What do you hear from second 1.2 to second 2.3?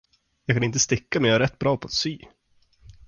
jag är rätt bra på att sy.